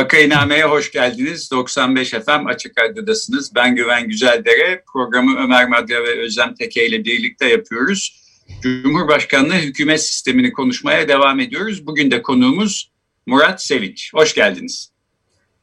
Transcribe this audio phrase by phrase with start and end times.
[0.00, 1.50] Vakainame'ye hoş geldiniz.
[1.50, 3.54] 95 FM Açık Radyo'dasınız.
[3.54, 4.82] Ben Güven Güzeldere.
[4.92, 8.22] Programı Ömer Madra ve Özlem Teke ile birlikte yapıyoruz.
[8.62, 11.86] Cumhurbaşkanlığı hükümet sistemini konuşmaya devam ediyoruz.
[11.86, 12.92] Bugün de konuğumuz
[13.26, 14.14] Murat Sevinç.
[14.14, 14.92] Hoş geldiniz.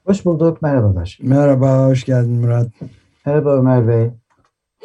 [0.05, 1.17] Hoş bulduk, merhabalar.
[1.21, 2.67] Merhaba, hoş geldin Murat.
[3.25, 4.09] Merhaba Ömer Bey.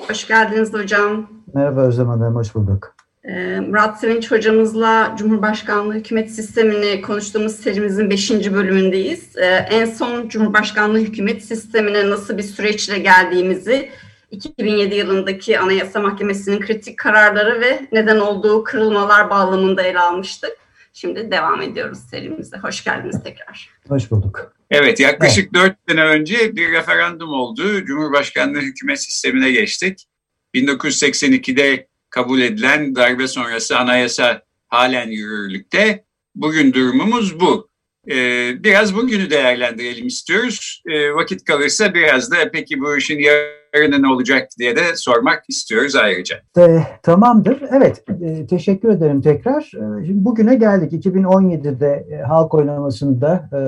[0.08, 1.30] Hoş geldiniz hocam.
[1.54, 2.94] Merhaba Özlem Hanım, hoş bulduk.
[3.28, 8.30] Ee, Murat Sevinç hocamızla Cumhurbaşkanlığı hükümet sistemini konuştuğumuz serimizin 5.
[8.30, 9.36] bölümündeyiz.
[9.36, 13.90] Ee, en son Cumhurbaşkanlığı hükümet sistemine nasıl bir süreçle geldiğimizi
[14.30, 20.52] 2007 yılındaki Anayasa Mahkemesi'nin kritik kararları ve neden olduğu kırılmalar bağlamında ele almıştık.
[20.92, 22.56] Şimdi devam ediyoruz serimize.
[22.56, 23.70] Hoş geldiniz tekrar.
[23.88, 24.52] Hoş bulduk.
[24.70, 25.78] Evet, yaklaşık dört evet.
[25.88, 27.84] sene önce bir referandum oldu.
[27.84, 30.06] Cumhurbaşkanlığı hükümet sistemine geçtik.
[30.54, 36.04] 1982'de kabul edilen darbe sonrası anayasa halen yürürlükte.
[36.34, 37.68] Bugün durumumuz bu.
[38.10, 40.82] Ee, biraz bugünü değerlendirelim istiyoruz.
[40.86, 45.96] Ee, vakit kalırsa biraz da peki bu işin yarını ne olacak diye de sormak istiyoruz
[45.96, 46.36] ayrıca.
[46.58, 47.62] E, tamamdır.
[47.76, 49.62] Evet, e, teşekkür ederim tekrar.
[49.62, 51.06] E, şimdi bugüne geldik.
[51.06, 53.60] 2017'de e, halk oylamasında e,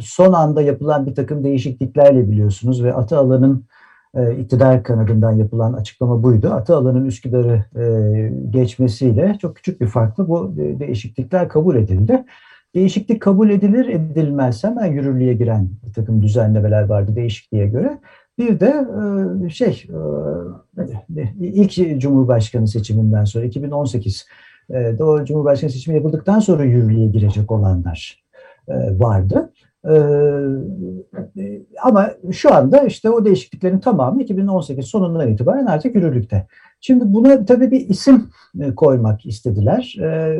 [0.00, 3.66] son anda yapılan bir takım değişikliklerle biliyorsunuz ve Atalan'ın
[4.16, 6.50] e, iktidar kanadından yapılan açıklama buydu.
[6.50, 12.24] Atalan'ın Üsküdar'ı e, geçmesiyle çok küçük bir farklı bu e, değişiklikler kabul edildi.
[12.74, 17.98] Değişiklik kabul edilir edilmez hemen yürürlüğe giren bir takım düzenlemeler vardı değişikliğe göre.
[18.38, 18.86] Bir de
[19.46, 19.86] e, şey
[20.78, 24.26] e, ilk Cumhurbaşkanı seçiminden sonra 2018
[24.70, 28.22] e, o Cumhurbaşkanı seçimi yapıldıktan sonra yürürlüğe girecek olanlar
[28.98, 29.51] vardı.
[29.88, 29.94] Ee,
[31.82, 36.46] ama şu anda işte o değişikliklerin tamamı 2018 sonundan itibaren artık yürürlükte.
[36.80, 40.36] Şimdi buna tabii bir isim e, koymak istediler ee,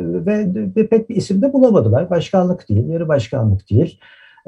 [0.75, 2.09] ve pek bir isim de bulamadılar.
[2.09, 3.99] Başkanlık değil, yarı başkanlık değil.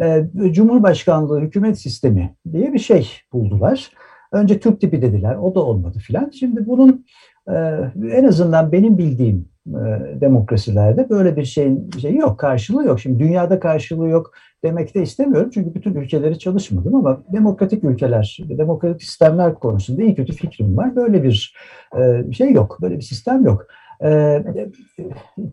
[0.01, 3.91] Ee, Cumhurbaşkanlığı hükümet sistemi diye bir şey buldular.
[4.31, 6.29] Önce Türk tipi dediler, o da olmadı filan.
[6.29, 7.05] Şimdi bunun
[8.11, 12.99] en azından benim bildiğim e, demokrasilerde böyle bir şeyin şeyi yok, karşılığı yok.
[12.99, 14.31] Şimdi dünyada karşılığı yok
[14.63, 20.33] demek de istemiyorum çünkü bütün ülkeleri çalışmadım ama demokratik ülkeler, demokratik sistemler konusunda iyi kötü
[20.33, 20.95] fikrim var.
[20.95, 21.55] Böyle bir
[21.97, 23.67] e, şey yok, böyle bir sistem yok.
[24.03, 24.43] E,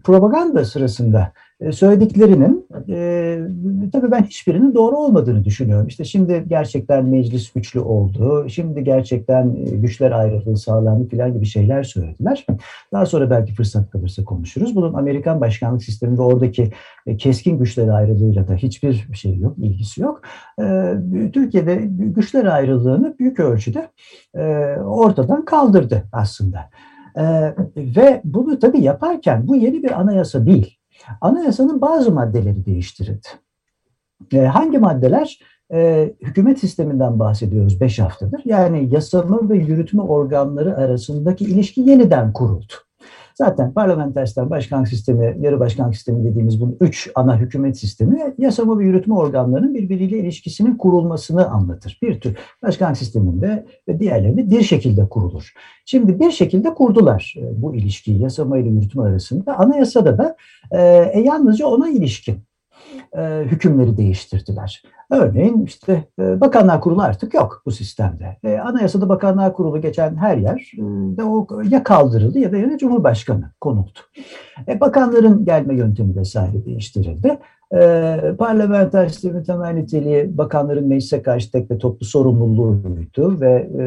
[0.05, 1.33] propaganda sırasında
[1.63, 3.39] e, söylediklerinin e,
[3.93, 5.87] tabii ben hiçbirinin doğru olmadığını düşünüyorum.
[5.87, 11.83] İşte şimdi gerçekten meclis güçlü oldu, şimdi gerçekten e, güçler ayrılığı sağlandı falan gibi şeyler
[11.83, 12.47] söylediler.
[12.93, 14.77] Daha sonra belki fırsat kalırsa konuşuruz.
[14.77, 16.71] Bunun Amerikan başkanlık sisteminde oradaki
[17.07, 20.23] e, keskin güçler ayrılığıyla da hiçbir şey yok, ilgisi yok.
[20.61, 20.95] E,
[21.33, 23.89] Türkiye'de güçler ayrılığını büyük ölçüde
[24.35, 24.43] e,
[24.81, 26.59] ortadan kaldırdı aslında.
[27.17, 30.79] E, ve bunu tabii yaparken bu yeni bir anayasa değil.
[31.21, 33.29] Anayasanın bazı maddeleri değiştirildi.
[34.33, 35.39] E, hangi maddeler?
[35.73, 38.43] E, hükümet sisteminden bahsediyoruz 5 haftadır.
[38.45, 42.73] Yani yasama ve yürütme organları arasındaki ilişki yeniden kuruldu.
[43.35, 48.79] Zaten parlamenter sistem, başkanlık sistemi, yarı başkanlık sistemi dediğimiz bu üç ana hükümet sistemi yasama
[48.79, 51.99] ve yürütme organlarının birbiriyle ilişkisinin kurulmasını anlatır.
[52.03, 55.53] Bir tür başkanlık sisteminde ve diğerlerinde bir şekilde kurulur.
[55.85, 59.59] Şimdi bir şekilde kurdular e, bu ilişkiyi yasama ile yürütme arasında.
[59.59, 60.37] Anayasada da
[60.71, 60.81] e,
[61.21, 62.37] yalnızca ona ilişkin
[63.17, 64.83] e, hükümleri değiştirdiler.
[65.11, 68.37] Örneğin işte e, Bakanlar Kurulu artık yok bu sistemde.
[68.45, 70.83] E, Anayasada Bakanlar Kurulu geçen her yer e,
[71.17, 73.99] de o ya kaldırıldı ya da yerine Cumhurbaşkanı konuldu.
[74.69, 77.39] E, bakanların gelme yöntemi vesaire değiştirildi.
[77.75, 83.85] E, parlamenter sistemin temel niteliği bakanların meclise karşı tek ve toplu sorumluluğuydu ve e,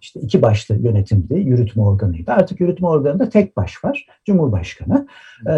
[0.00, 2.32] işte iki başlı yönetimdi, yürütme organıydı.
[2.32, 5.06] Artık yürütme organında tek baş var, Cumhurbaşkanı
[5.46, 5.54] e,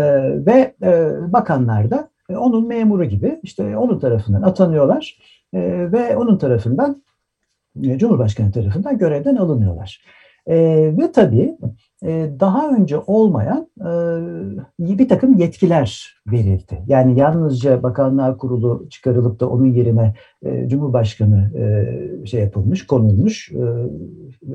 [0.46, 5.18] ve e, bakanlar da e, onun memuru gibi işte onun tarafından atanıyorlar
[5.52, 7.02] e, ve onun tarafından
[7.82, 10.04] e, Cumhurbaşkanı tarafından görevden alınıyorlar.
[10.46, 10.56] E,
[10.98, 11.56] ve tabii
[12.04, 16.82] e, daha önce olmayan e, bir takım yetkiler verildi.
[16.86, 21.50] Yani yalnızca Bakanlar Kurulu çıkarılıp da onun yerine e, Cumhurbaşkanı
[22.26, 23.52] şey yapılmış, konulmuş.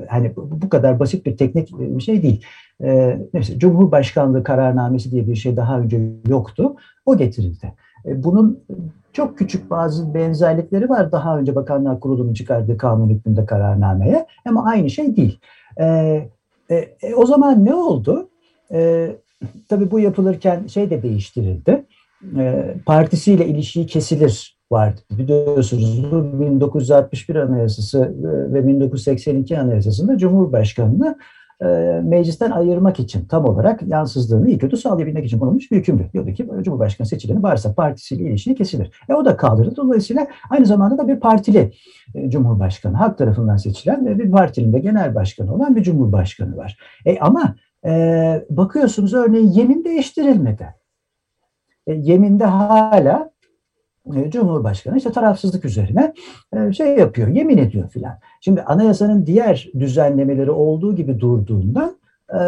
[0.08, 2.44] Hani bu kadar basit bir teknik bir şey değil.
[3.34, 6.76] Neyse, Cumhurbaşkanlığı kararnamesi diye bir şey daha önce yoktu.
[7.06, 7.72] O getirildi.
[8.04, 8.64] Bunun
[9.12, 14.90] çok küçük bazı benzerlikleri var daha önce Bakanlar Kurulu'nun çıkardığı kanun hükmünde kararnameye ama aynı
[14.90, 15.38] şey değil.
[15.80, 15.84] E,
[16.70, 18.28] e, o zaman ne oldu?
[18.72, 19.10] E,
[19.68, 21.86] tabii bu yapılırken şey de değiştirildi.
[22.36, 25.00] E, partisiyle ilişiği kesilir vardı.
[25.10, 31.16] Biliyorsunuz 1961 Anayasası e, ve 1982 Anayasası'nda Cumhurbaşkanı'nı
[31.62, 36.10] e, meclisten ayırmak için tam olarak yansızlığını iyi kötü sağlayabilmek için konulmuş bir hükümdü.
[36.12, 38.90] Diyordu ki Cumhurbaşkanı seçileni varsa partisiyle ilişiği kesilir.
[39.08, 39.76] E o da kaldırıldı.
[39.76, 41.72] Dolayısıyla aynı zamanda da bir partili
[42.14, 46.78] e, Cumhurbaşkanı, halk tarafından seçilen ve bir partinin de genel başkanı olan bir Cumhurbaşkanı var.
[47.06, 47.54] E ama
[47.86, 50.74] e, bakıyorsunuz örneğin yemin değiştirilmedi.
[51.86, 53.30] E, yeminde hala
[54.28, 56.14] Cumhurbaşkanı işte tarafsızlık üzerine
[56.56, 58.18] e, şey yapıyor, yemin ediyor filan.
[58.40, 61.94] Şimdi anayasanın diğer düzenlemeleri olduğu gibi durduğunda
[62.34, 62.40] e,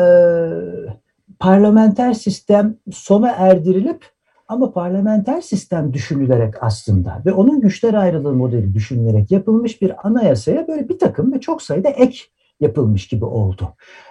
[1.39, 4.05] parlamenter sistem sona erdirilip
[4.49, 10.89] ama parlamenter sistem düşünülerek aslında ve onun güçler ayrılığı modeli düşünülerek yapılmış bir anayasaya böyle
[10.89, 12.19] bir takım ve çok sayıda ek
[12.63, 13.69] yapılmış gibi oldu.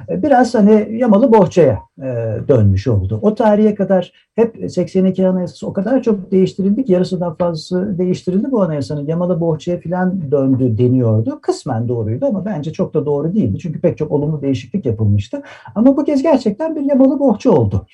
[0.10, 3.20] E, biraz hani yamalı bohçaya e, dönmüş oldu.
[3.22, 8.62] O tarihe kadar hep 82 Anayasası o kadar çok değiştirildi ki yarısından fazlası değiştirildi bu
[8.62, 9.08] anayasanın.
[9.08, 11.40] Yamalı bohçaya falan döndü deniyordu.
[11.42, 13.60] Kısmen doğruydu ama bence çok da doğru değildi.
[13.60, 15.42] Çünkü pek çok olumlu değişiklik yapılmıştı.
[15.76, 17.86] Ama bu kez gerçekten bir yamalı bohça oldu.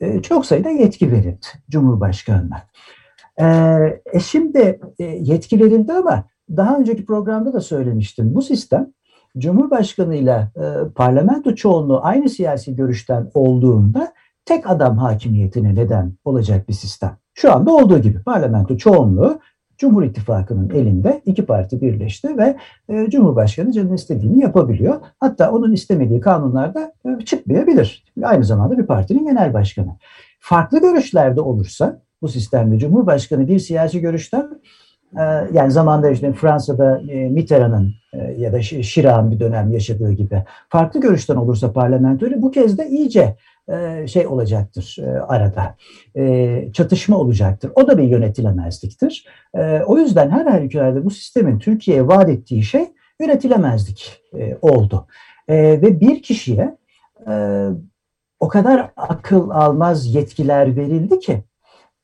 [0.00, 2.62] E, çok sayıda yetki verildi Cumhurbaşkanı'na.
[4.14, 8.34] E, şimdi yetki verildi ama daha önceki programda da söylemiştim.
[8.34, 8.92] Bu sistem
[9.38, 10.48] Cumhurbaşkanı ile
[10.94, 14.12] parlamento çoğunluğu aynı siyasi görüşten olduğunda
[14.44, 17.16] tek adam hakimiyetine neden olacak bir sistem.
[17.34, 19.40] Şu anda olduğu gibi parlamento çoğunluğu
[19.78, 22.56] Cumhur İttifakı'nın elinde iki parti birleşti ve
[22.88, 25.00] e, Cumhurbaşkanı canın istediğini yapabiliyor.
[25.20, 28.04] Hatta onun istemediği kanunlar da e, çıkmayabilir.
[28.22, 29.96] Aynı zamanda bir partinin genel başkanı.
[30.40, 34.60] Farklı görüşlerde olursa bu sistemde Cumhurbaşkanı bir siyasi görüşten
[35.52, 41.00] yani zamanda işte Fransa'da e, Mitterrand'ın e, ya da Chirac'ın bir dönem yaşadığı gibi farklı
[41.00, 43.36] görüşten olursa parlamentoyla bu kez de iyice
[43.68, 45.74] e, şey olacaktır arada.
[46.72, 47.70] Çatışma olacaktır.
[47.74, 49.26] O da bir yönetilemezliktir.
[49.86, 52.86] O yüzden her halükarda bu sistemin Türkiye'ye vaat ettiği şey
[53.20, 54.22] yönetilemezlik
[54.62, 55.06] oldu.
[55.48, 56.76] Ve bir kişiye
[58.40, 61.44] o kadar akıl almaz yetkiler verildi ki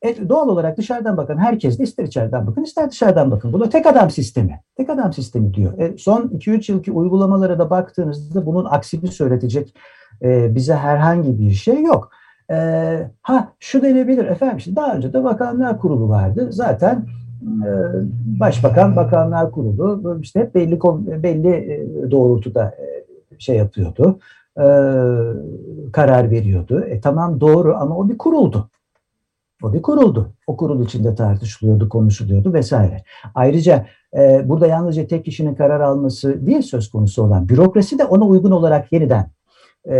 [0.01, 3.53] e, doğal olarak dışarıdan bakan herkes de ister içeriden bakın ister dışarıdan bakın.
[3.53, 4.61] Bu da tek adam sistemi.
[4.77, 5.79] Tek adam sistemi diyor.
[5.79, 9.75] E, son 2-3 yılki uygulamalara da baktığınızda bunun aksini söyletecek
[10.21, 12.11] e, bize herhangi bir şey yok.
[12.51, 12.57] E,
[13.21, 16.47] ha şu denebilir efendim işte daha önce de bakanlar kurulu vardı.
[16.51, 17.05] Zaten
[17.43, 17.69] e,
[18.39, 20.79] başbakan bakanlar kurulu işte hep belli
[21.23, 23.05] belli e, doğrultuda e,
[23.39, 24.19] şey yapıyordu.
[25.91, 26.83] Karar veriyordu.
[26.83, 28.69] E, tamam doğru ama o bir kuruldu.
[29.63, 30.33] O bir kuruldu.
[30.47, 33.03] O kurul içinde tartışılıyordu, konuşuluyordu vesaire.
[33.35, 33.85] Ayrıca
[34.17, 38.51] e, burada yalnızca tek kişinin karar alması değil söz konusu olan bürokrasi de ona uygun
[38.51, 39.27] olarak yeniden
[39.89, 39.95] e,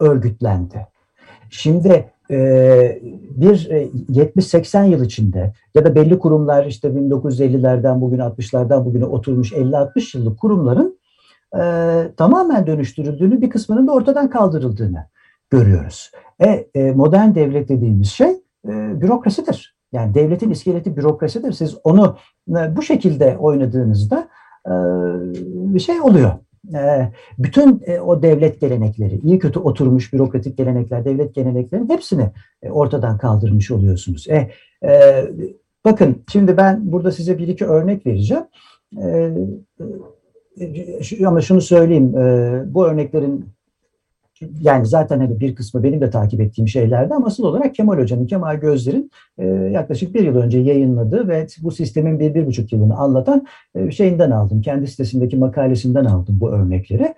[0.00, 0.86] örgütlendi.
[1.50, 8.84] Şimdi e, bir e, 70-80 yıl içinde ya da belli kurumlar işte 1950'lerden bugün 60'lardan
[8.84, 10.98] bugüne oturmuş 50-60 yıllık kurumların
[11.54, 11.62] e,
[12.16, 15.04] tamamen dönüştürüldüğünü bir kısmının da ortadan kaldırıldığını
[15.50, 16.10] görüyoruz.
[16.40, 19.76] E, e, modern devlet dediğimiz şey e, bürokrasidir.
[19.92, 21.52] Yani devletin iskeleti bürokrasidir.
[21.52, 22.16] Siz onu
[22.50, 24.28] e, bu şekilde oynadığınızda
[24.66, 24.72] e,
[25.74, 26.32] bir şey oluyor.
[27.38, 32.30] Bütün o devlet gelenekleri, iyi kötü oturmuş bürokratik gelenekler, devlet geleneklerinin hepsini
[32.70, 34.26] ortadan kaldırmış oluyorsunuz.
[34.28, 34.50] E,
[34.88, 35.24] e,
[35.84, 38.44] bakın şimdi ben burada size bir iki örnek vereceğim.
[39.02, 39.32] E,
[41.26, 42.12] ama şunu söyleyeyim,
[42.74, 43.55] bu örneklerin
[44.60, 48.26] yani zaten hani bir kısmı benim de takip ettiğim şeylerdi ama asıl olarak Kemal Hoca'nın,
[48.26, 52.96] Kemal Gözler'in e, yaklaşık bir yıl önce yayınladığı ve bu sistemin bir, bir buçuk yılını
[52.96, 54.60] anlatan e, şeyinden aldım.
[54.60, 57.14] Kendi sitesindeki makalesinden aldım bu örnekleri.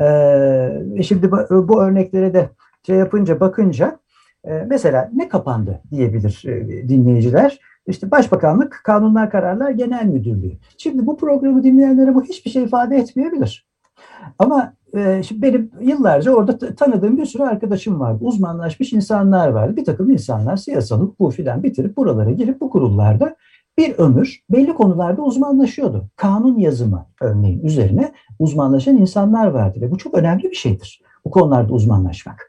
[0.00, 2.48] E, şimdi bu, bu örneklere de
[2.86, 3.98] şey yapınca, bakınca
[4.44, 7.58] e, mesela ne kapandı diyebilir e, dinleyiciler.
[7.86, 10.52] İşte Başbakanlık Kanunlar Kararlar Genel Müdürlüğü.
[10.78, 13.71] Şimdi bu programı dinleyenlere bu hiçbir şey ifade etmeyebilir.
[14.38, 18.24] Ama e, şimdi benim yıllarca orada tanıdığım bir sürü arkadaşım vardı.
[18.24, 19.76] Uzmanlaşmış insanlar vardı.
[19.76, 23.36] Bir takım insanlar siyasal hukuku filan bitirip buralara girip bu kurullarda
[23.78, 26.08] bir ömür belli konularda uzmanlaşıyordu.
[26.16, 31.02] Kanun yazımı örneğin üzerine uzmanlaşan insanlar vardı ve bu çok önemli bir şeydir.
[31.24, 32.48] Bu konularda uzmanlaşmak.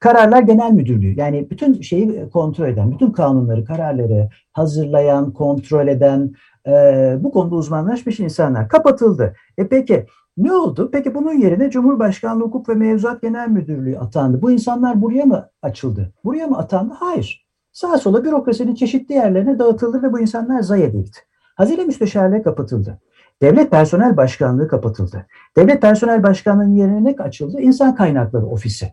[0.00, 6.32] Kararlar Genel Müdürlüğü yani bütün şeyi kontrol eden, bütün kanunları, kararları hazırlayan, kontrol eden
[6.66, 6.72] e,
[7.20, 9.34] bu konuda uzmanlaşmış insanlar kapatıldı.
[9.58, 10.90] E peki ne oldu?
[10.92, 14.42] Peki bunun yerine Cumhurbaşkanlığı Hukuk ve Mevzuat Genel Müdürlüğü atandı.
[14.42, 16.12] Bu insanlar buraya mı açıldı?
[16.24, 16.94] Buraya mı atandı?
[16.98, 17.46] Hayır.
[17.72, 21.16] Sağa sola bürokrasinin çeşitli yerlerine dağıtıldı ve bu insanlar zayi edildi.
[21.54, 23.00] Hazine Müsteşarlığı kapatıldı.
[23.42, 25.26] Devlet Personel Başkanlığı kapatıldı.
[25.56, 27.60] Devlet Personel Başkanlığı'nın yerine ne açıldı?
[27.60, 28.92] İnsan Kaynakları Ofisi.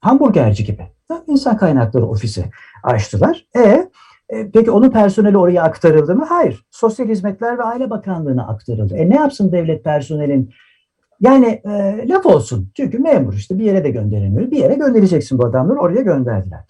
[0.00, 0.82] Hamburgerci gibi.
[1.26, 2.44] İnsan Kaynakları Ofisi
[2.82, 3.46] açtılar.
[3.56, 3.88] E,
[4.30, 6.24] e peki onun personeli oraya aktarıldı mı?
[6.28, 6.66] Hayır.
[6.70, 8.96] Sosyal Hizmetler ve Aile Bakanlığı'na aktarıldı.
[8.96, 10.50] E ne yapsın devlet personelin?
[11.20, 12.70] Yani e, laf olsun.
[12.76, 14.50] Çünkü memur işte bir yere de gönderemiyor.
[14.50, 16.60] Bir yere göndereceksin bu adamları oraya gönderdiler.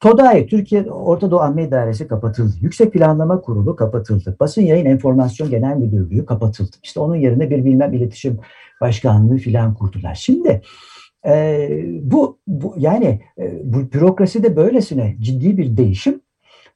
[0.00, 2.52] TODAI, Türkiye Orta Doğu Amme İdaresi kapatıldı.
[2.60, 4.36] Yüksek Planlama Kurulu kapatıldı.
[4.40, 6.76] Basın Yayın Enformasyon Genel Müdürlüğü kapatıldı.
[6.82, 8.38] İşte onun yerine bir bilmem iletişim
[8.80, 10.14] başkanlığı filan kurdular.
[10.14, 10.62] Şimdi
[11.26, 11.68] e,
[12.02, 16.20] bu, bu yani e, bu bürokrasi de böylesine ciddi bir değişim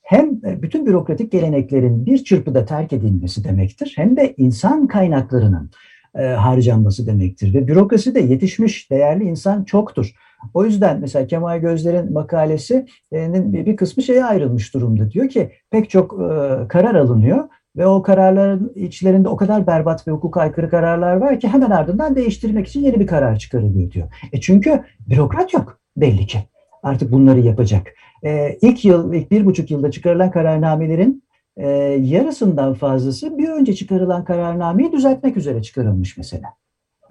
[0.09, 5.71] hem e, bütün bürokratik geleneklerin bir çırpıda terk edilmesi demektir hem de insan kaynaklarının
[6.19, 7.55] e, harcanması demektir.
[7.55, 10.15] Ve bürokrasi de yetişmiş değerli insan çoktur.
[10.55, 15.11] O yüzden mesela Kemal Gözler'in makalesinin bir kısmı şeye ayrılmış durumda.
[15.11, 20.13] Diyor ki pek çok e, karar alınıyor ve o kararların içlerinde o kadar berbat ve
[20.13, 24.09] hukuka aykırı kararlar var ki hemen ardından değiştirmek için yeni bir karar çıkarılıyor diyor.
[24.33, 26.39] E çünkü bürokrat yok belli ki.
[26.83, 27.87] Artık bunları yapacak.
[28.25, 31.23] E, ilk yıl, ilk bir buçuk yılda çıkarılan kararnamelerin
[31.57, 31.69] e,
[32.03, 36.49] yarısından fazlası bir önce çıkarılan kararnameyi düzeltmek üzere çıkarılmış mesela.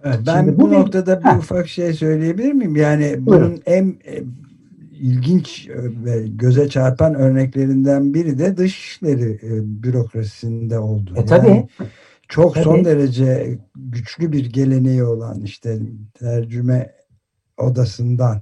[0.04, 2.76] Evet, ben Şimdi bu, bu noktada bir ufak şey söyleyebilir miyim?
[2.76, 3.62] Yani bunun Buyurun.
[3.66, 4.24] en e,
[4.92, 11.14] ilginç e, ve göze çarpan örneklerinden biri de dışişleri e, bürokrasisinde oldu.
[11.16, 11.48] E, tabii.
[11.48, 11.68] Yani
[12.28, 12.64] çok tabii.
[12.64, 15.80] son derece güçlü bir geleneği olan işte
[16.20, 16.92] tercüme
[17.58, 18.42] odasından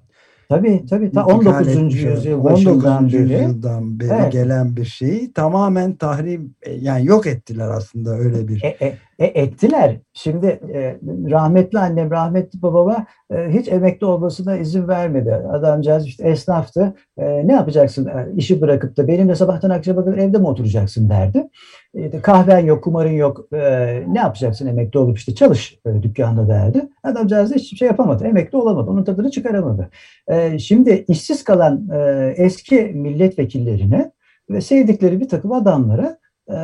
[0.50, 1.12] Tabii tabii.
[1.12, 1.96] Ta 19.
[1.96, 3.14] yüzyıl başından 19.
[3.14, 3.22] beri.
[3.22, 4.32] yüzyıldan beri evet.
[4.32, 8.64] gelen bir şeyi tamamen tahrim yani yok ettiler aslında öyle bir.
[8.64, 9.98] E, e, e, ettiler.
[10.14, 10.98] Şimdi e,
[11.32, 15.34] rahmetli annem, rahmetli babama e, hiç emekli olmasına izin vermedi.
[15.34, 16.94] Adamcağız işte esnaftı.
[17.18, 21.50] E, ne yapacaksın e, işi bırakıp da benimle sabahtan akşama kadar evde mi oturacaksın derdi.
[21.96, 23.48] E, kahven yok, kumarın yok.
[23.54, 23.60] E,
[24.08, 26.90] ne yapacaksın emekli olup işte çalış e, dükkanda derdi.
[27.04, 28.28] Adamcağız da hiçbir şey yapamadı.
[28.28, 28.92] Emekli olamadı.
[28.92, 29.90] Onun tadını çıkaramadı.
[30.28, 34.12] E, şimdi işsiz kalan e, eski milletvekillerine
[34.50, 36.18] ve sevdikleri bir takım adamlara
[36.50, 36.58] e,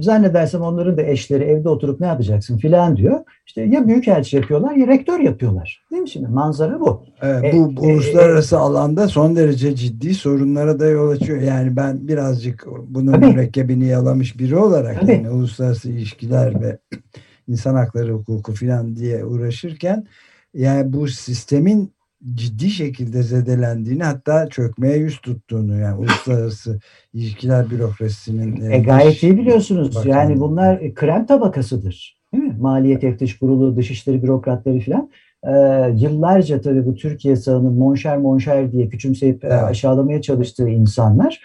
[0.00, 3.20] zannedersem onların da eşleri evde oturup ne yapacaksın filan diyor.
[3.46, 5.84] İşte ya büyükelçi yapıyorlar ya rektör yapıyorlar.
[5.90, 6.28] Değil mi şimdi?
[6.28, 7.02] Manzara bu.
[7.22, 11.40] Evet, bu e, uluslararası e, alanda son derece ciddi sorunlara da yol açıyor.
[11.40, 13.26] Yani ben birazcık bunun tabii.
[13.26, 15.12] mürekkebini yalamış biri olarak tabii.
[15.12, 16.78] yani uluslararası ilişkiler ve
[17.48, 20.06] insan hakları hukuku filan diye uğraşırken
[20.54, 21.95] yani bu sistemin
[22.34, 26.80] ciddi şekilde zedelendiğini hatta çökmeye yüz tuttuğunu yani uluslararası
[27.12, 29.88] ilişkiler bürokrasisinin e, gayet iyi biliyorsunuz.
[29.88, 30.08] Bakanlığı.
[30.08, 32.16] Yani bunlar e, krem tabakasıdır.
[32.32, 32.56] Değil mi?
[32.60, 35.10] Maliye Teftiş Kurulu, Dışişleri bürokratları falan.
[35.44, 39.62] Ee, yıllarca tabii bu Türkiye sağının monşer monşer diye küçümseyip e, evet.
[39.62, 41.40] aşağılamaya çalıştığı insanlar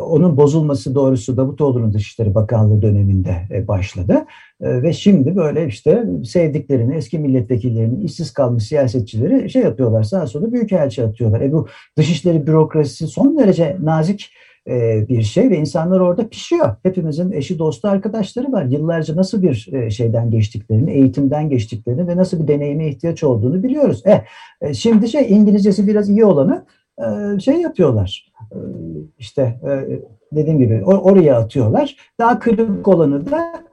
[0.00, 4.24] onun bozulması doğrusu Davutoğlu'nun Dışişleri Bakanlığı döneminde e, başladı.
[4.60, 10.52] Ee, ve şimdi böyle işte sevdiklerini, eski milletvekillerini, işsiz kalmış siyasetçileri şey yapıyorlar, sağa sola
[10.52, 11.40] büyükelçi atıyorlar.
[11.40, 11.66] E bu
[11.98, 14.32] dışişleri bürokrasisi son derece nazik
[14.68, 16.76] e, bir şey ve insanlar orada pişiyor.
[16.82, 18.64] Hepimizin eşi, dostu, arkadaşları var.
[18.64, 24.02] Yıllarca nasıl bir e, şeyden geçtiklerini, eğitimden geçtiklerini ve nasıl bir deneyime ihtiyaç olduğunu biliyoruz.
[24.60, 26.64] E, şimdi şey İngilizcesi biraz iyi olanı
[27.40, 28.25] şey yapıyorlar.
[29.18, 29.60] İşte
[30.32, 31.96] dediğim gibi oraya atıyorlar.
[32.18, 33.66] Daha kırık olanı da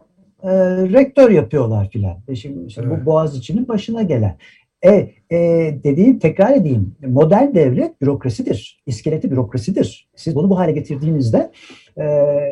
[0.44, 0.52] e,
[0.94, 2.18] rektör yapıyorlar filan.
[2.28, 3.02] E şimdi işte evet.
[3.02, 4.38] bu Boğaziçi'nin başına gelen.
[4.86, 5.38] E, e,
[5.84, 6.96] dediğim tekrar edeyim.
[7.08, 8.84] Modern devlet bürokrasidir.
[8.86, 10.10] İskeleti bürokrasidir.
[10.16, 11.52] Siz bunu bu hale getirdiğinizde
[11.98, 12.04] e,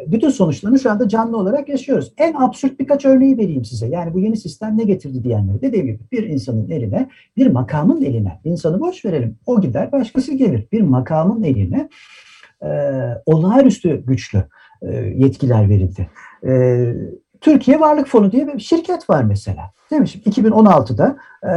[0.08, 2.14] bütün sonuçlarını şu anda canlı olarak yaşıyoruz.
[2.18, 3.88] En absürt birkaç örneği vereyim size.
[3.88, 5.62] Yani bu yeni sistem ne getirdi diyenleri.
[5.62, 9.38] Dediğim gibi bir insanın eline, bir makamın eline, insanı boş verelim.
[9.46, 10.68] O gider başkası gelir.
[10.72, 11.90] Bir makamın eline
[12.64, 12.70] e,
[13.26, 14.44] olağanüstü güçlü
[14.82, 16.10] e, yetkiler verildi.
[16.48, 16.94] E,
[17.42, 19.72] Türkiye Varlık Fonu diye bir şirket var mesela.
[19.92, 20.08] Değil mi?
[20.08, 21.52] Şimdi 2016'da e,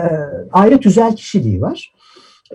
[0.52, 1.94] ayrı tüzel kişiliği var.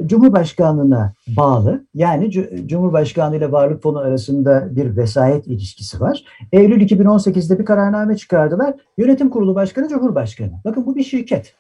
[0.06, 2.32] Cumhurbaşkanlığına bağlı yani
[2.68, 6.24] Cumhurbaşkanlığı ile Varlık Fonu arasında bir vesayet ilişkisi var.
[6.52, 8.74] Eylül 2018'de bir kararname çıkardılar.
[8.98, 10.52] Yönetim Kurulu Başkanı Cumhurbaşkanı.
[10.66, 11.56] Bakın bu bir şirket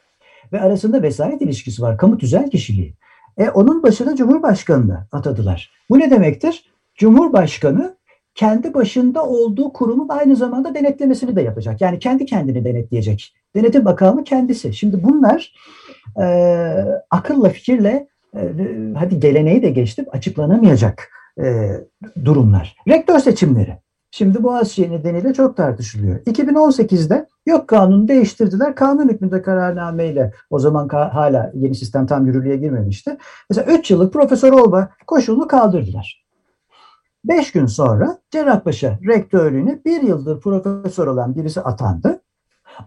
[0.53, 1.97] ve arasında vesayet ilişkisi var.
[1.97, 2.93] Kamu tüzel kişiliği.
[3.37, 5.71] E, onun başına Cumhurbaşkanı'nı atadılar.
[5.89, 6.71] Bu ne demektir?
[6.95, 7.95] Cumhurbaşkanı
[8.39, 11.81] kendi başında olduğu kurumun aynı zamanda denetlemesini de yapacak.
[11.81, 13.33] Yani kendi kendini denetleyecek.
[13.55, 14.73] Denetim Bakanlığı kendisi.
[14.73, 15.53] Şimdi bunlar
[16.21, 16.25] e,
[17.09, 18.41] akılla fikirle e,
[18.95, 21.09] hadi geleneği de geçtim açıklanamayacak
[21.43, 21.71] e,
[22.25, 22.75] durumlar.
[22.87, 23.77] Rektör seçimleri.
[24.11, 26.19] Şimdi Boğaziçi nedeniyle çok tartışılıyor.
[26.19, 28.75] 2018'de yok kanunu değiştirdiler.
[28.75, 33.17] Kanun hükmünde kararnameyle o zaman ka- hala yeni sistem tam yürürlüğe girmemişti.
[33.49, 36.28] Mesela 3 yıllık profesör olma koşulunu kaldırdılar.
[37.23, 42.21] 5 gün sonra Cerrahpaşa rektörlüğüne bir yıldır profesör olan birisi atandı.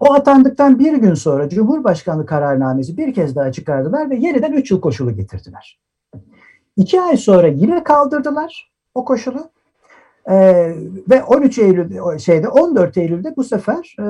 [0.00, 4.80] O atandıktan bir gün sonra Cumhurbaşkanlığı kararnamesi bir kez daha çıkardılar ve yeniden 3 yıl
[4.80, 5.80] koşulu getirdiler.
[6.76, 9.50] İki ay sonra yine kaldırdılar o koşulu.
[10.30, 10.74] Ee,
[11.10, 14.06] ve 13 Eylül şeyde 14 Eylül'de bu sefer e,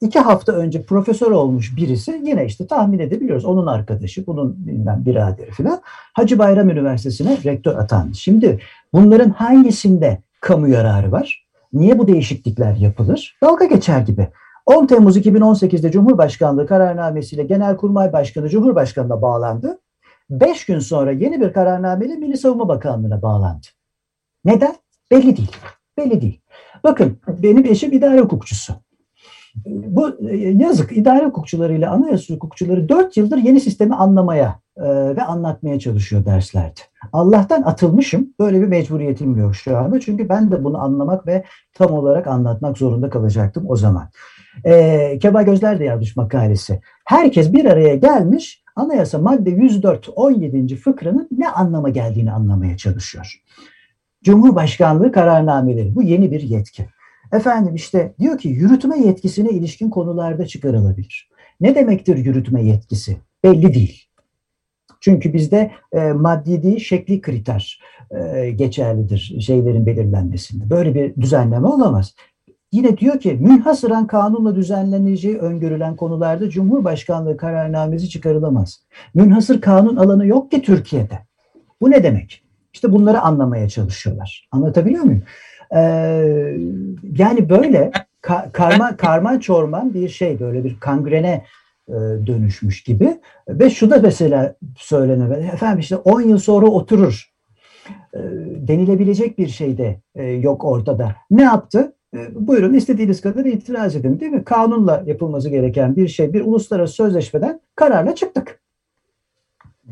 [0.00, 5.50] iki hafta önce profesör olmuş birisi yine işte tahmin edebiliyoruz onun arkadaşı bunun bilmem biraderi
[5.50, 5.80] falan
[6.12, 8.14] Hacı Bayram Üniversitesi'ne rektör atandı.
[8.14, 8.60] Şimdi
[8.92, 11.46] bunların hangisinde kamu yararı var?
[11.72, 13.38] Niye bu değişiklikler yapılır?
[13.42, 14.28] Dalga geçer gibi.
[14.66, 19.78] 10 Temmuz 2018'de Cumhurbaşkanlığı kararnamesiyle Genelkurmay Başkanı Cumhurbaşkanı'na bağlandı.
[20.30, 23.66] 5 gün sonra yeni bir kararnameyle Milli Savunma Bakanlığı'na bağlandı.
[24.44, 24.74] Neden?
[25.10, 25.56] Belli değil.
[25.98, 26.40] Belli değil.
[26.84, 28.74] Bakın benim eşim idare hukukçusu.
[29.66, 34.84] Bu e, yazık idare hukukçularıyla anayasa hukukçuları dört yıldır yeni sistemi anlamaya e,
[35.16, 36.80] ve anlatmaya çalışıyor derslerde.
[37.12, 38.34] Allah'tan atılmışım.
[38.40, 40.00] Böyle bir mecburiyetim yok şu anda.
[40.00, 41.44] Çünkü ben de bunu anlamak ve
[41.74, 44.08] tam olarak anlatmak zorunda kalacaktım o zaman.
[44.64, 46.80] E, Kemal Gözler de yazmış makalesi.
[47.04, 50.76] Herkes bir araya gelmiş anayasa madde 104 17.
[50.76, 53.42] fıkranın ne anlama geldiğini anlamaya çalışıyor.
[54.24, 55.94] Cumhurbaşkanlığı kararnameleri.
[55.94, 56.86] Bu yeni bir yetki.
[57.32, 61.30] Efendim işte diyor ki yürütme yetkisine ilişkin konularda çıkarılabilir.
[61.60, 63.16] Ne demektir yürütme yetkisi?
[63.44, 64.02] Belli değil.
[65.00, 67.80] Çünkü bizde e, maddi değil şekli kriter
[68.10, 70.70] e, geçerlidir şeylerin belirlenmesinde.
[70.70, 72.14] Böyle bir düzenleme olamaz.
[72.72, 78.80] Yine diyor ki münhasıran kanunla düzenleneceği öngörülen konularda Cumhurbaşkanlığı kararnamesi çıkarılamaz.
[79.14, 81.18] Münhasır kanun alanı yok ki Türkiye'de.
[81.80, 82.45] Bu ne demek?
[82.76, 84.48] İşte bunları anlamaya çalışıyorlar.
[84.52, 85.22] Anlatabiliyor muyum?
[85.74, 85.78] Ee,
[87.18, 87.90] yani böyle
[88.22, 91.44] ka- karma karman çorman bir şey böyle bir kangrene
[91.88, 91.92] e,
[92.26, 95.38] dönüşmüş gibi ve şu da mesela söylenemez.
[95.38, 97.32] Efendim işte 10 yıl sonra oturur
[98.14, 98.18] e,
[98.68, 101.14] denilebilecek bir şey de e, yok ortada.
[101.30, 101.92] Ne yaptı?
[102.16, 104.44] E, buyurun istediğiniz kadar itiraz edin değil mi?
[104.44, 108.60] Kanunla yapılması gereken bir şey bir uluslararası sözleşmeden kararla çıktık.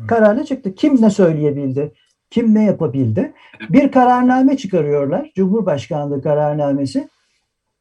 [0.07, 0.77] Kararla çıktık.
[0.77, 1.91] Kim ne söyleyebildi?
[2.35, 3.33] Kim ne yapabildi?
[3.69, 5.31] Bir kararname çıkarıyorlar.
[5.35, 7.09] Cumhurbaşkanlığı kararnamesi.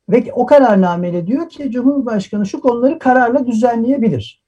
[0.09, 4.43] Ve o kararnameyle diyor ki Cumhurbaşkanı şu konuları kararla düzenleyebilir.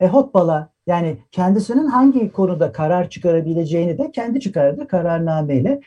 [0.00, 5.80] E hoppala yani kendisinin hangi konuda karar çıkarabileceğini de kendi çıkardığı kararnameyle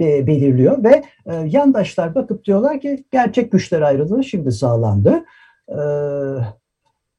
[0.00, 5.24] e, belirliyor ve e, yandaşlar bakıp diyorlar ki gerçek güçler ayrılığı şimdi sağlandı.
[5.68, 5.78] E,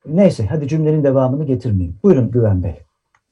[0.06, 2.00] neyse hadi cümlenin devamını getirmeyeyim.
[2.04, 2.76] Buyurun Güven Bey.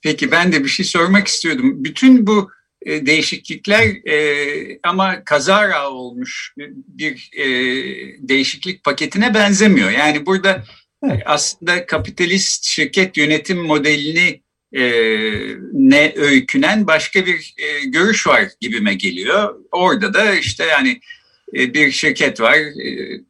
[0.02, 1.84] Peki ben de bir şey sormak istiyordum.
[1.84, 2.52] Bütün bu
[2.86, 6.54] e, değişiklikler e, ama kazara olmuş
[6.88, 7.46] bir e,
[8.28, 9.90] değişiklik paketine benzemiyor.
[9.90, 10.64] Yani burada
[11.04, 11.24] evet.
[11.26, 14.42] aslında kapitalist şirket yönetim modelini
[14.74, 14.82] e,
[15.74, 19.56] ne öykünen başka bir e, görüş var gibime geliyor.
[19.72, 21.02] Orada da işte yani
[21.58, 22.58] e, bir şirket var.
[22.58, 23.22] E, e,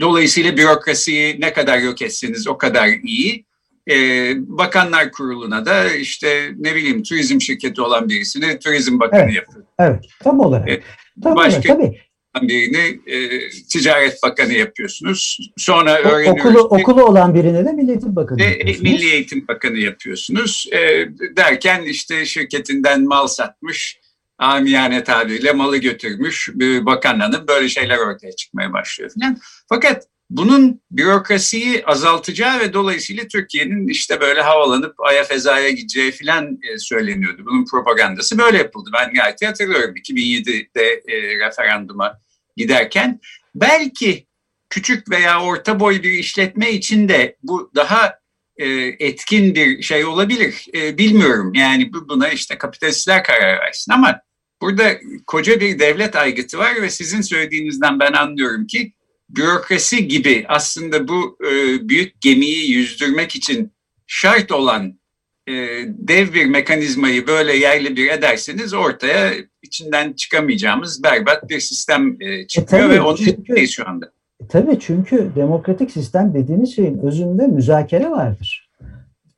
[0.00, 3.44] dolayısıyla bürokrasiyi ne kadar yok etseniz o kadar iyi
[3.90, 3.94] e,
[4.38, 9.64] Bakanlar Kurulu'na da işte ne bileyim turizm şirketi olan birisini turizm bakanı evet, yapıyor.
[9.78, 10.68] Evet, tam olarak.
[10.68, 10.80] E,
[11.22, 11.94] tam başka olarak,
[12.34, 12.48] tabii.
[12.48, 15.38] birini e, ticaret bakanı yapıyorsunuz.
[15.56, 16.40] Sonra o, öğreniyoruz.
[16.40, 18.82] Okulu, ki, okulu olan birine de Milli Eğitim Bakanı e, yapıyorsunuz.
[18.82, 20.68] Milli Eğitim Bakanı yapıyorsunuz.
[20.72, 24.00] E, derken işte şirketinden mal satmış,
[24.38, 26.48] amiyane tabiriyle malı götürmüş
[26.86, 29.38] bakan hanım böyle şeyler ortaya çıkmaya başlıyor falan.
[29.68, 36.78] Fakat bunun bürokrasiyi azaltacağı ve dolayısıyla Türkiye'nin işte böyle havalanıp aya fezaya gideceği filan e,
[36.78, 37.42] söyleniyordu.
[37.46, 38.90] Bunun propagandası böyle yapıldı.
[38.92, 42.20] Ben gayet hatırlıyorum 2007'de e, referanduma
[42.56, 43.20] giderken.
[43.54, 44.26] Belki
[44.70, 48.14] küçük veya orta boy bir işletme için de bu daha
[48.56, 48.66] e,
[48.98, 50.66] etkin bir şey olabilir.
[50.74, 54.20] Bilmiyorum yani buna işte kapitalistler karar versin ama
[54.62, 54.92] burada
[55.26, 58.92] koca bir devlet aygıtı var ve sizin söylediğinizden ben anlıyorum ki
[59.36, 63.72] bürokrasi gibi aslında bu e, büyük gemiyi yüzdürmek için
[64.06, 65.00] şart olan
[65.48, 65.52] e,
[65.86, 72.82] dev bir mekanizmayı böyle yerli bir ederseniz ortaya içinden çıkamayacağımız berbat bir sistem e, çıkıyor
[72.82, 74.12] e, tabii, ve onun çünkü, şu anda.
[74.40, 78.69] E, tabii çünkü demokratik sistem dediğiniz şeyin özünde müzakere vardır.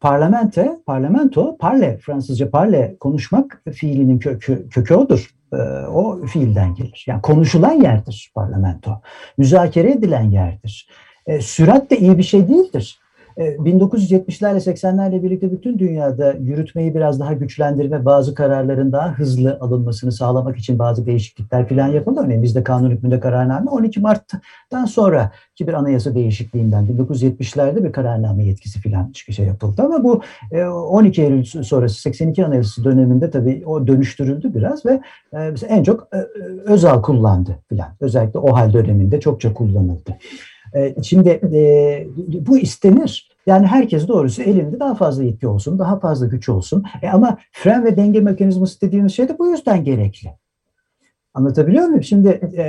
[0.03, 5.31] Parlamente, parlamento, parle, Fransızca parle, konuşmak fiilinin kökü, kökü odur.
[5.53, 7.05] Ee, o fiilden gelir.
[7.07, 9.01] Yani konuşulan yerdir parlamento.
[9.39, 10.89] Müzakere edilen yerdir.
[11.27, 13.02] E, sürat de iyi bir şey değildir.
[13.37, 20.13] 1970'lerle e, 80'lerle birlikte bütün dünyada yürütmeyi biraz daha güçlendirme, bazı kararların daha hızlı alınmasını
[20.13, 22.21] sağlamak için bazı değişiklikler falan yapıldı.
[22.25, 28.45] Örneğin bizde kanun hükmünde kararname 12 Mart'tan sonra ki bir anayasa değişikliğinden 1970'lerde bir kararname
[28.45, 33.87] yetkisi falan şey yapıldı ama bu 12 e, Eylül sonrası 82 Anayasası döneminde tabii o
[33.87, 35.01] dönüştürüldü biraz ve
[35.33, 36.09] e, en çok
[36.65, 37.89] Özal kullandı filan.
[38.01, 40.17] Özellikle o hal döneminde çokça kullanıldı.
[40.75, 42.07] E, şimdi e,
[42.47, 43.33] bu istenir.
[43.47, 46.85] Yani herkes doğrusu elinde daha fazla yetki olsun, daha fazla güç olsun.
[47.03, 50.29] E ama fren ve denge mekanizması dediğimiz şey de bu yüzden gerekli.
[51.35, 52.03] Anlatabiliyor muyum?
[52.03, 52.65] Şimdi e,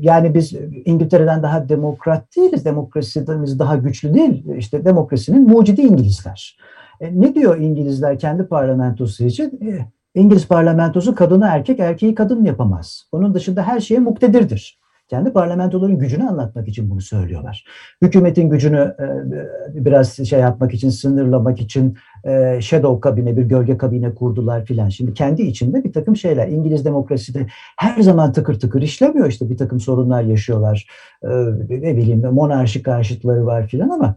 [0.00, 0.52] yani biz
[0.84, 2.64] İngiltere'den daha demokrat değiliz.
[2.64, 4.44] Demokrasimiz daha güçlü değil.
[4.56, 6.58] İşte demokrasinin mucidi İngilizler.
[7.00, 9.44] E, ne diyor İngilizler kendi parlamentosu için?
[9.44, 13.08] E, İngiliz parlamentosu kadını erkek, erkeği kadın yapamaz.
[13.12, 14.78] Onun dışında her şeye muktedirdir.
[15.14, 17.64] Kendi parlamentoların gücünü anlatmak için bunu söylüyorlar.
[18.02, 24.14] Hükümetin gücünü e, biraz şey yapmak için, sınırlamak için e, shadow kabine, bir gölge kabine
[24.14, 24.88] kurdular filan.
[24.88, 26.48] Şimdi kendi içinde bir takım şeyler.
[26.48, 27.46] İngiliz demokraside
[27.76, 29.28] her zaman tıkır tıkır işlemiyor.
[29.28, 30.86] İşte bir takım sorunlar yaşıyorlar.
[31.22, 31.28] E,
[31.68, 34.14] ne bileyim monarşi karşıtları var filan ama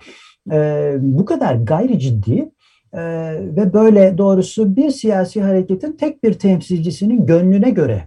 [1.00, 2.52] bu kadar gayri ciddi
[3.58, 8.04] ve böyle doğrusu bir siyasi hareketin tek bir temsilcisinin gönlüne göre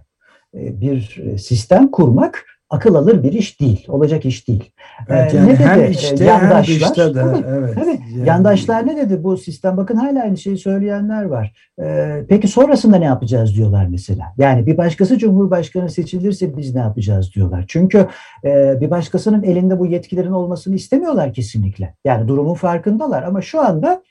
[0.53, 4.71] bir sistem kurmak akıl alır bir iş değil, olacak iş değil.
[5.09, 6.67] Evet, ee, yani ne dedi hem içte, yandaşlar?
[6.67, 7.75] Hem dışta da, tabii, evet.
[7.75, 7.99] tabii.
[8.15, 8.27] Yani.
[8.27, 9.77] Yandaşlar ne dedi bu sistem?
[9.77, 11.53] Bakın hala aynı şeyi söyleyenler var.
[11.81, 14.33] Ee, peki sonrasında ne yapacağız diyorlar mesela.
[14.37, 17.65] Yani bir başkası cumhurbaşkanı seçilirse biz ne yapacağız diyorlar.
[17.67, 18.07] Çünkü
[18.43, 21.95] e, bir başkasının elinde bu yetkilerin olmasını istemiyorlar kesinlikle.
[22.05, 24.01] Yani durumun farkındalar ama şu anda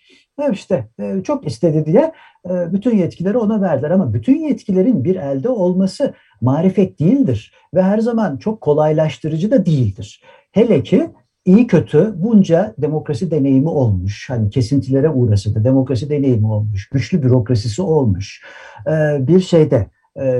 [0.49, 2.13] işte e, çok istedi diye
[2.51, 7.99] e, bütün yetkileri ona verdiler ama bütün yetkilerin bir elde olması marifet değildir ve her
[7.99, 10.23] zaman çok kolaylaştırıcı da değildir.
[10.53, 11.11] Hele ki
[11.45, 14.31] iyi kötü bunca demokrasi deneyimi olmuş.
[14.31, 16.89] Hani kesintilere uğrasa da demokrasi deneyimi olmuş.
[16.89, 18.43] Güçlü bürokrasisi olmuş.
[18.87, 19.87] E, bir şeyde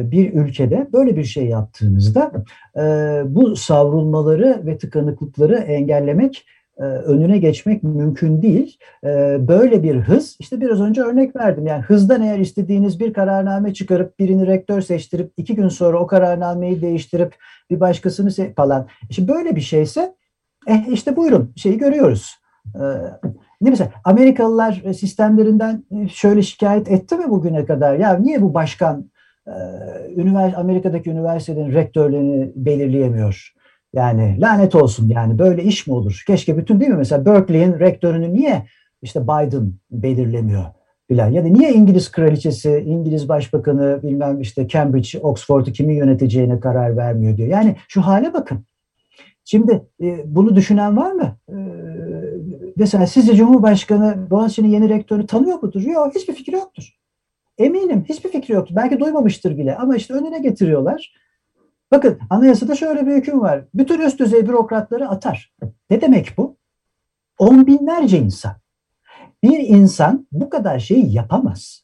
[0.03, 2.33] bir ülkede böyle bir şey yaptığınızda
[3.25, 6.47] bu savrulmaları ve tıkanıklıkları engellemek
[6.83, 8.79] önüne geçmek mümkün değil.
[9.05, 11.67] E, böyle bir hız, işte biraz önce örnek verdim.
[11.67, 16.83] Yani hızdan eğer istediğiniz bir kararname çıkarıp birini rektör seçtirip iki gün sonra o kararnameyi
[16.83, 17.35] değiştirip
[17.71, 18.87] bir başkasını falan.
[19.11, 20.15] Şimdi böyle bir şeyse
[20.67, 22.37] eh işte buyurun şeyi görüyoruz.
[22.75, 22.83] E,
[23.61, 27.99] ne mesela Amerikalılar sistemlerinden şöyle şikayet etti mi bugüne kadar?
[27.99, 29.11] Ya niye bu başkan
[30.57, 33.55] Amerika'daki üniversitenin rektörlerini belirleyemiyor?
[33.95, 36.23] Yani lanet olsun yani böyle iş mi olur?
[36.27, 38.67] Keşke bütün değil mi mesela Berkeley'in rektörünü niye
[39.03, 40.65] işte Biden belirlemiyor
[41.11, 46.97] filan ya da niye İngiliz kraliçesi, İngiliz başbakanı bilmem işte Cambridge, Oxford'u kimi yöneteceğine karar
[46.97, 47.49] vermiyor diyor.
[47.49, 48.65] Yani şu hale bakın.
[49.45, 51.37] Şimdi e, bunu düşünen var mı?
[51.49, 51.57] E,
[52.77, 55.83] mesela sizce Cumhurbaşkanı Boğaziçi'nin yeni rektörünü tanıyor mudur?
[55.83, 56.97] Yok, hiçbir fikri yoktur.
[57.59, 58.77] Eminim hiçbir fikri yoktur.
[58.77, 61.15] Belki duymamıştır bile ama işte önüne getiriyorlar.
[61.91, 63.65] Bakın anayasada şöyle bir hüküm var.
[63.75, 65.53] Bütün üst düzey bürokratları atar.
[65.91, 66.57] Ne demek bu?
[67.39, 68.53] On binlerce insan.
[69.43, 71.83] Bir insan bu kadar şeyi yapamaz.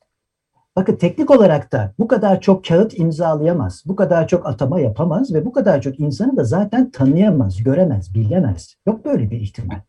[0.77, 5.45] Bakın teknik olarak da bu kadar çok kağıt imzalayamaz, bu kadar çok atama yapamaz ve
[5.45, 8.77] bu kadar çok insanı da zaten tanıyamaz, göremez, bilemez.
[8.87, 9.81] Yok böyle bir ihtimal.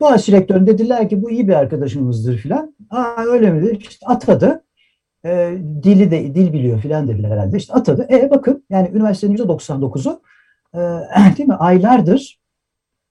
[0.00, 2.74] Boğaziçi rektörü dediler ki bu iyi bir arkadaşımızdır filan.
[2.90, 3.70] Aa öyle mi?
[3.70, 4.62] İşte atadı
[5.26, 7.56] e, dili de dil biliyor filan dediler herhalde.
[7.56, 8.06] İşte atadı.
[8.10, 10.20] E bakın yani üniversitenin %99'u
[10.74, 10.78] e,
[11.36, 12.40] değil mi aylardır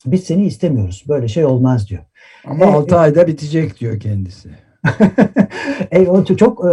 [0.06, 1.04] biz seni istemiyoruz.
[1.08, 2.02] Böyle şey olmaz diyor.
[2.46, 4.50] Ama e, 6 e, ayda bitecek diyor kendisi.
[5.92, 6.68] e, o çok e,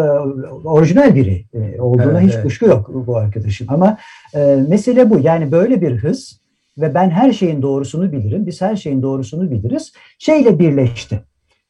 [0.64, 2.44] orijinal biri e, olduğuna evet, hiç evet.
[2.44, 3.66] kuşku yok bu arkadaşın.
[3.68, 3.98] Ama
[4.35, 5.18] e, mesele bu.
[5.18, 6.40] Yani böyle bir hız
[6.78, 8.46] ve ben her şeyin doğrusunu bilirim.
[8.46, 9.92] Biz her şeyin doğrusunu biliriz.
[10.18, 11.20] Şeyle birleşti.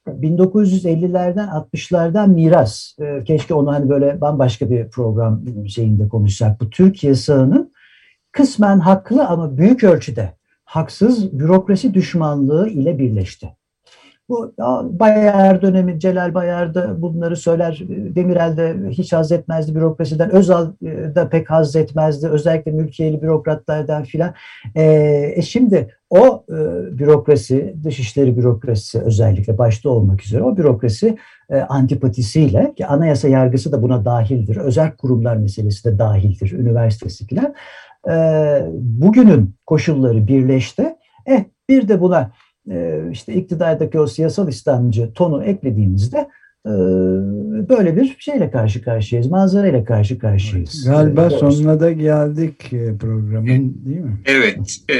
[0.07, 2.97] 1950'lerden 60'lardan miras.
[3.01, 6.61] E, keşke onu hani böyle bambaşka bir program şeyinde konuşsak.
[6.61, 7.73] Bu Türkiye sağının
[8.33, 10.33] kısmen haklı ama büyük ölçüde
[10.65, 13.57] haksız bürokrasi düşmanlığı ile birleşti.
[14.33, 14.55] Bu
[14.99, 17.83] Bayar dönemi, Celal Bayar da bunları söyler.
[17.89, 20.31] Demirel de hiç haz etmezdi bürokrasiden.
[20.31, 20.73] Özal
[21.17, 22.29] e, pek haz etmezdi.
[22.29, 24.35] Özellikle mülkiyeli bürokratlardan filan.
[24.75, 24.83] E,
[25.37, 26.55] e şimdi o e,
[26.99, 31.19] bürokrasi, dışişleri bürokrasisi özellikle başta olmak üzere o bürokrasi
[31.51, 34.57] e, antipatisiyle ki anayasa yargısı da buna dahildir.
[34.57, 36.53] Özel kurumlar meselesi de dahildir.
[36.53, 37.55] Üniversitesi filan.
[38.11, 38.15] E,
[38.75, 40.97] bugünün koşulları birleşti.
[41.27, 42.31] Eh bir de buna
[43.13, 46.29] işte iktidardaki o siyasal İslamcı tonu eklediğimizde
[46.67, 46.73] e,
[47.69, 50.85] böyle bir şeyle karşı karşıyayız, manzarayla karşı karşıyayız.
[50.85, 51.41] Galiba evet.
[51.41, 54.21] sonuna da geldik e, programın değil mi?
[54.25, 54.77] Evet.
[54.91, 54.95] E,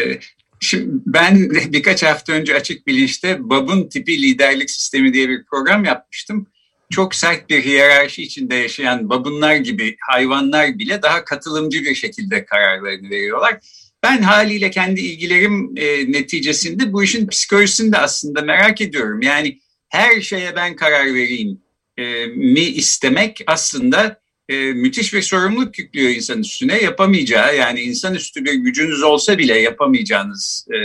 [0.61, 6.47] şimdi ben birkaç hafta önce Açık Bilinç'te Bab'ın tipi liderlik sistemi diye bir program yapmıştım.
[6.91, 13.11] Çok sert bir hiyerarşi içinde yaşayan babunlar gibi hayvanlar bile daha katılımcı bir şekilde kararlarını
[13.11, 13.59] veriyorlar.
[14.03, 19.23] Ben haliyle kendi ilgilerim e, neticesinde bu işin psikolojisini de aslında merak ediyorum.
[19.23, 21.61] Yani her şeye ben karar vereyim
[21.97, 26.83] e, mi istemek aslında e, müthiş bir sorumluluk yüklüyor insan üstüne.
[26.83, 30.67] Yapamayacağı yani insanüstü bir gücünüz olsa bile yapamayacağınız.
[30.71, 30.79] E,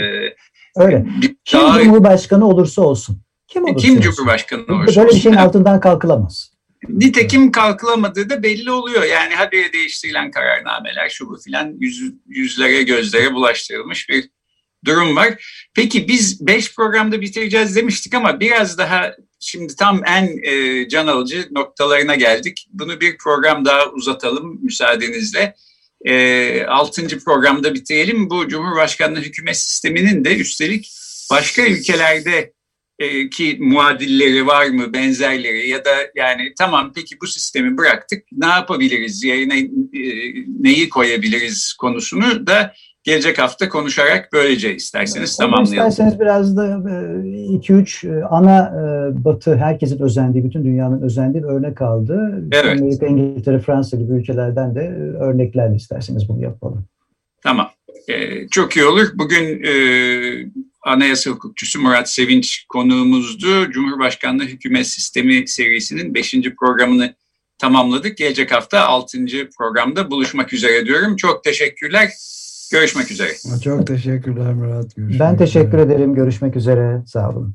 [0.76, 1.06] Öyle.
[1.44, 3.18] Kim daha, Cumhurbaşkanı olursa olsun.
[3.48, 4.10] Kim olursa Kim olsun.
[4.10, 6.57] Cumhurbaşkanı olursa Böyle bir şeyin altından kalkılamaz.
[6.88, 9.04] Nitekim kalkılamadığı da belli oluyor.
[9.04, 14.30] Yani habire değiştirilen kararnameler şu bu filan yüz, yüzlere gözlere bulaştırılmış bir
[14.84, 15.44] durum var.
[15.74, 21.48] Peki biz beş programda bitireceğiz demiştik ama biraz daha şimdi tam en e, can alıcı
[21.50, 22.66] noktalarına geldik.
[22.72, 25.54] Bunu bir program daha uzatalım müsaadenizle.
[26.08, 26.66] E,
[27.24, 28.30] programda bitirelim.
[28.30, 30.92] Bu Cumhurbaşkanlığı hükümet sisteminin de üstelik
[31.30, 32.52] başka ülkelerde
[32.98, 38.46] e, ki muadilleri var mı, benzerleri ya da yani tamam peki bu sistemi bıraktık ne
[38.46, 40.02] yapabiliriz, yerine e,
[40.60, 45.90] neyi koyabiliriz konusunu da gelecek hafta konuşarak böylece isterseniz Onu tamamlayalım.
[45.90, 48.72] İsterseniz biraz da 2-3 e, ana
[49.24, 52.44] batı herkesin özendiği, bütün dünyanın özendiği bir örnek aldı.
[52.52, 52.80] Evet.
[52.80, 54.80] Amerika, İngiltere, Fransa gibi ülkelerden de
[55.20, 56.84] örneklerle isterseniz bunu yapalım.
[57.42, 57.70] Tamam.
[58.08, 59.06] Ee, çok iyi olur.
[59.14, 59.72] Bugün e,
[60.82, 63.70] anayasa hukukçusu Murat Sevinç konuğumuzdu.
[63.70, 66.34] Cumhurbaşkanlığı Hükümet Sistemi serisinin 5.
[66.60, 67.14] programını
[67.58, 68.16] tamamladık.
[68.16, 69.18] Gelecek hafta 6.
[69.58, 71.16] programda buluşmak üzere diyorum.
[71.16, 72.10] Çok teşekkürler.
[72.72, 73.30] Görüşmek üzere.
[73.64, 74.96] Çok teşekkürler Murat.
[74.96, 75.82] Görüşmek ben teşekkür üzere.
[75.82, 76.14] ederim.
[76.14, 77.02] Görüşmek üzere.
[77.06, 77.54] Sağ olun.